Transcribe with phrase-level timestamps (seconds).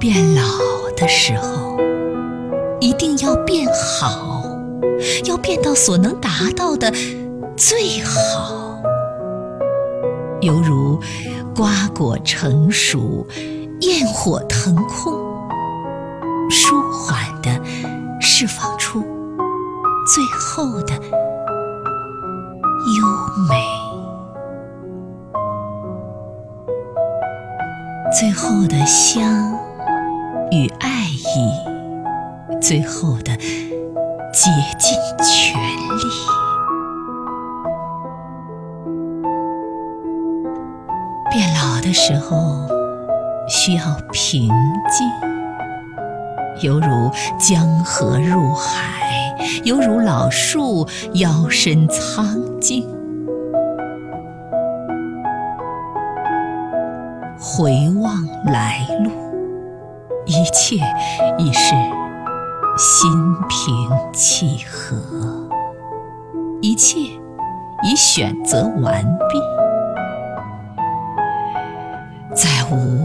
[0.00, 0.40] 变老
[0.96, 1.78] 的时候，
[2.80, 3.68] 一定要变
[4.00, 4.42] 好，
[5.26, 6.90] 要变到所能达到的
[7.54, 8.80] 最好。
[10.40, 10.98] 犹如
[11.54, 13.26] 瓜果成熟，
[13.80, 15.12] 焰火腾空，
[16.48, 17.50] 舒缓地
[18.22, 19.02] 释放出
[20.06, 20.94] 最后的
[22.96, 23.04] 优
[23.50, 23.62] 美，
[28.18, 29.54] 最后的香
[30.50, 33.36] 与爱意，最后的
[34.32, 36.02] 竭尽全力。
[41.30, 42.66] 变老的时候
[43.48, 44.48] 需要平
[44.90, 45.08] 静，
[46.62, 52.26] 犹如江河入海，犹如老树腰身苍
[52.60, 52.84] 劲。
[57.38, 58.12] 回望
[58.52, 59.10] 来路，
[60.30, 60.76] 一切
[61.38, 61.74] 已是
[62.78, 63.10] 心
[63.48, 64.96] 平气和，
[66.60, 67.00] 一切
[67.82, 69.40] 已选择完毕。
[72.32, 73.04] 再无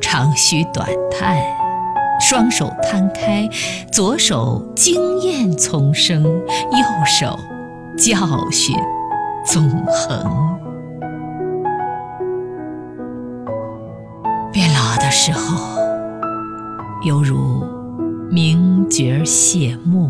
[0.00, 1.36] 长吁短叹，
[2.20, 3.48] 双手摊开，
[3.90, 7.36] 左手经验丛生，右手
[7.98, 8.14] 教
[8.52, 8.76] 训
[9.44, 10.24] 纵横。
[14.52, 15.91] 变老的时候，
[17.04, 17.64] 犹如
[18.30, 20.08] 名角谢幕，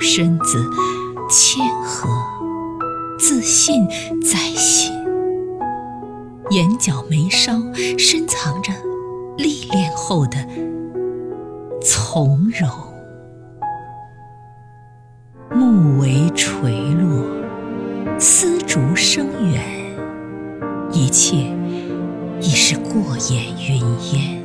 [0.00, 0.64] 身子
[1.28, 2.08] 谦和，
[3.18, 3.86] 自信
[4.22, 4.90] 在心。
[6.52, 7.52] 眼角眉梢
[7.98, 8.72] 深藏着
[9.36, 10.38] 历练后的
[11.84, 12.70] 从容，
[15.50, 17.26] 木为垂落，
[18.18, 19.62] 丝竹声远，
[20.92, 21.36] 一切
[22.40, 23.82] 已是过眼云
[24.14, 24.42] 烟，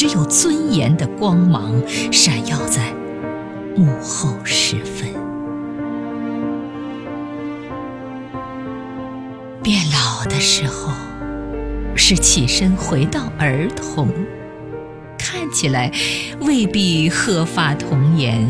[0.00, 1.74] 只有尊严的光芒
[2.10, 2.90] 闪耀在
[3.76, 5.12] 幕后时分。
[9.62, 10.90] 变老的时候，
[11.94, 14.08] 是起身回到儿童，
[15.18, 15.92] 看起来
[16.40, 18.42] 未必鹤发童颜，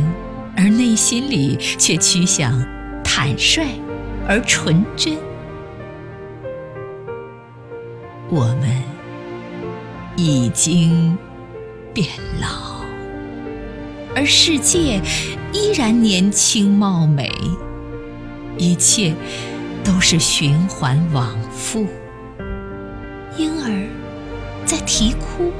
[0.56, 2.64] 而内心里却趋向
[3.02, 3.66] 坦率
[4.28, 5.18] 而纯真。
[8.28, 8.70] 我们
[10.16, 11.18] 已经
[11.92, 12.08] 变
[12.40, 12.80] 老，
[14.14, 15.00] 而世界
[15.52, 17.30] 依然年轻貌美，
[18.56, 19.14] 一切。
[19.82, 21.86] 都是循环往复，
[23.38, 23.88] 婴儿
[24.66, 25.50] 在啼哭，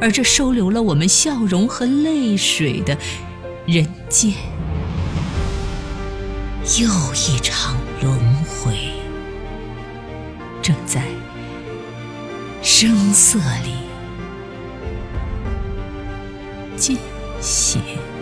[0.00, 2.96] 而这收留了我们笑容和泪水的
[3.66, 4.32] 人间，
[6.80, 8.72] 又一场轮回，
[10.62, 11.02] 正在
[12.62, 13.73] 声色里
[16.84, 16.98] 进
[17.40, 18.13] 行。